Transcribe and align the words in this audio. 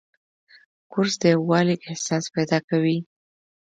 کورس 0.91 1.13
د 1.21 1.23
یووالي 1.33 1.75
احساس 1.89 2.23
پیدا 2.35 2.59
کوي. 2.69 2.97